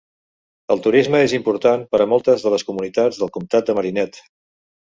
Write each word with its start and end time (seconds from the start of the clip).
El 0.75 0.79
turisme 0.87 1.19
és 1.25 1.35
important 1.39 1.85
per 1.93 2.01
a 2.07 2.09
moltes 2.15 2.47
de 2.47 2.55
les 2.55 2.67
comunitats 2.73 3.23
del 3.23 3.33
comtat 3.39 3.71
de 3.71 3.79
Marinette. 3.83 4.29